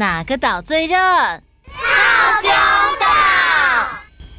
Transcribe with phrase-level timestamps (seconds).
[0.00, 0.96] 哪个岛最热？
[0.96, 2.50] 套丁
[2.98, 3.06] 岛。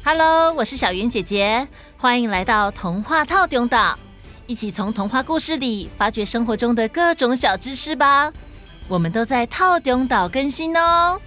[0.04, 3.96] Hello，我是小云姐姐，欢迎来到童话套丁岛，
[4.48, 8.32] 一起从童话故事里发掘生活中的各种小知识吧。
[8.88, 11.20] 我们都在套丁岛更新哦。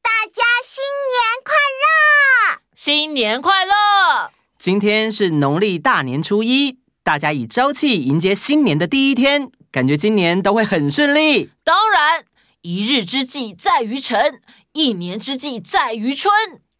[0.00, 2.60] 大家新年快乐！
[2.76, 4.30] 新年快乐！
[4.56, 11.50] 今天是农历大年初一，大家以朝气迎接新年的第一天，感觉今年都会很顺利。
[11.62, 12.24] 当然，
[12.62, 14.40] 一日之计在于晨，
[14.72, 16.34] 一年之计在于春。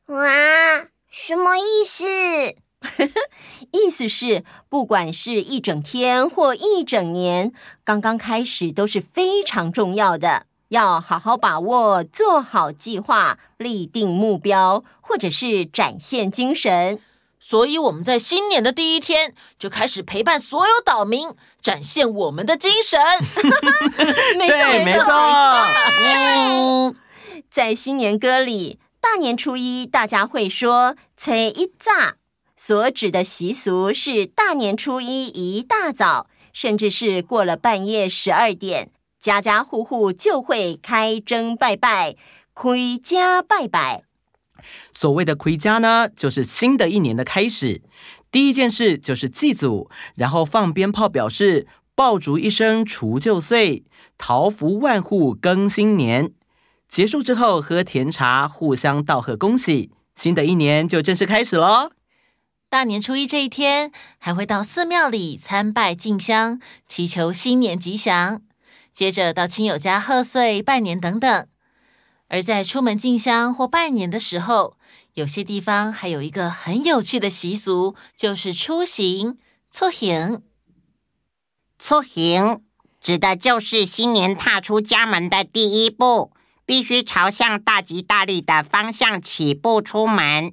[0.07, 2.05] 哇，什么意思？
[3.71, 7.53] 意思是，不管是一整天或一整年，
[7.85, 16.99] 刚刚开始都是非常重要的，要好好把握，做好计划，立定目标，或者是展现精神。
[17.41, 23.01] 所以我们在新年的第一天就开始陪伴所有岛民，展现我们的精神。
[24.37, 26.95] 没错，对，没错。
[27.51, 32.17] 在新年歌里，大年初一大家会说“初一炸”，
[32.57, 42.17] 所指的习俗是大年初一一大早，甚至是过了半夜十二点，家家户户就会开灯拜拜，
[42.53, 44.08] 开家拜拜。
[44.93, 47.83] 所谓的回家呢，就是新的一年的开始。
[48.31, 53.85] 第一件事就是祭祖，然后放鞭炮表示爆竹一声除旧岁，
[54.19, 56.33] 桃符万户更新年。
[56.87, 61.91] 结束之后喝甜茶，互相道贺恭喜，新的一年就正式开始喽。
[62.71, 68.43] 大年初一这一天，还会到寺庙里参拜进香，祈求新年吉祥。
[68.93, 71.47] 接着到亲友家贺岁、拜年等等。
[72.29, 74.77] 而在出门进香或拜年的时候，
[75.15, 79.39] 有些地方还有一个很有趣的习俗，就是出行、
[79.71, 80.43] 出行。
[81.79, 82.63] 出行
[83.01, 86.33] 指的就是新年踏出家门的第一步，
[86.67, 90.53] 必须朝向大吉大利的方向起步出门。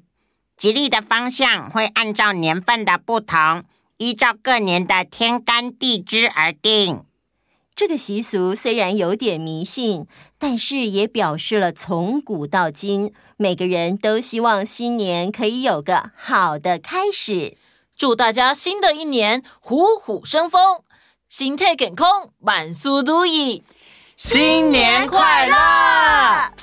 [0.56, 3.66] 吉利的方向会按照年份的不同，
[3.98, 7.04] 依照各年的天干地支而定。
[7.76, 10.08] 这个习俗虽然有点迷信，
[10.40, 17.58] 但是也表示了从古到今，每个人都希望新年可以有个好的开始。
[17.94, 20.84] 祝大家新的一年虎虎生风，
[21.28, 23.64] 心态健康，万事如意，
[24.16, 26.54] 新年快乐！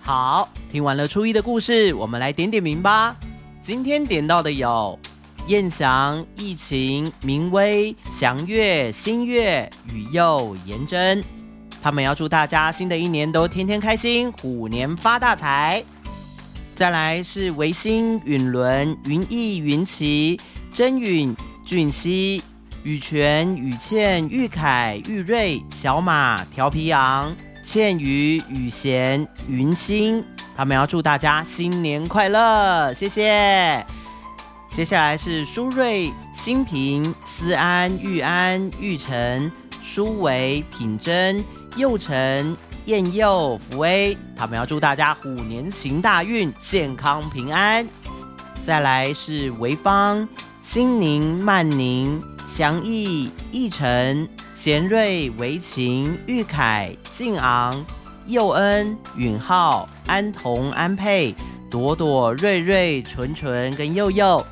[0.00, 3.16] 好，听完了初一的故事，我们来点点名吧。
[3.60, 4.96] 今天点到的有。
[5.48, 11.22] 燕翔、逸晴、明威、祥月、新月、雨佑、颜真，
[11.82, 15.82] 他们要祝大家新的一年都天天开心，虎年发大财。
[16.76, 20.40] 再来是维新、允伦、云逸、云奇、
[20.72, 22.40] 真允、俊熙、
[22.84, 30.24] 羽泉、雨倩、玉凯、玉瑞、小马、调皮羊、倩瑜、雨贤、云星，
[30.56, 33.84] 他们要祝大家新年快乐，谢谢。
[34.72, 39.52] 接下来是舒瑞、新平、思安、玉安、玉成、
[39.84, 41.44] 舒维、品珍、
[41.76, 42.56] 佑成、
[42.86, 47.86] 燕佑、福威，他们要祝大家虎年行大运，健康平安。
[48.62, 50.26] 再来是维芳、
[50.62, 57.84] 新宁、曼宁、祥义、义成、贤瑞、维晴、玉凯、静昂、
[58.26, 61.34] 佑恩、允浩、安彤、安佩、
[61.70, 64.42] 朵朵、瑞瑞、纯纯跟佑佑。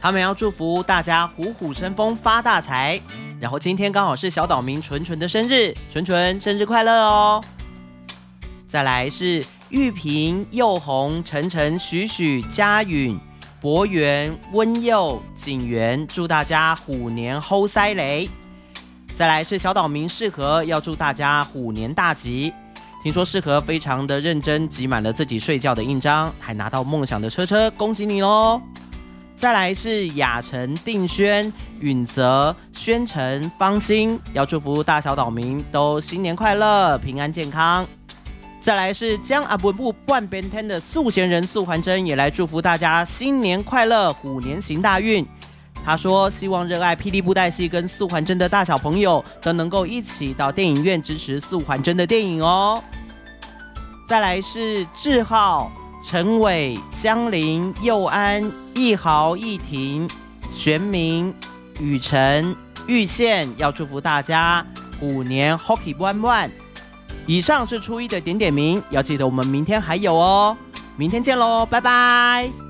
[0.00, 3.00] 他们要祝福大家虎虎生风，发大财。
[3.40, 7.44] 然后今天刚好是小岛民纯纯的生日，纯纯生日快乐哦！
[8.66, 13.18] 再来是玉萍、佑红、晨晨、许许、佳允、
[13.60, 18.28] 博源、温佑、景元，祝大家虎年猴塞雷。
[19.14, 22.52] 再来是小岛民适合，要祝大家虎年大吉。
[23.02, 28.60] 听说适合非常的认真，集满了自己睡觉的印章，还拿到梦想的车车，恭喜你喽！
[29.36, 37.86] 再来是雅晨、定轩、允泽、宣城、方心，要祝福大小岛民都新年快乐、平安健康。
[38.62, 45.24] 再来是江阿文部半边天的素贤人素环真，也来祝福大家新年快乐、虎年行大运。
[45.84, 52.82] 他说希望热爱霹雳布袋戏跟素环真的大小朋友都能够一起到电影院支持素环真的电影哦。
[54.08, 55.70] 再来是志浩。
[56.08, 60.08] 陈伟、香林、佑安、易豪、易婷、
[60.52, 61.34] 玄明、
[61.80, 62.54] 雨辰、
[62.86, 64.64] 玉宪，要祝福大家
[65.00, 66.50] 虎年 Hockey One One！。
[67.26, 70.56] 以上是初一的点点名，要记得我们明天还有哦，
[70.96, 72.65] 明天见喽，拜拜。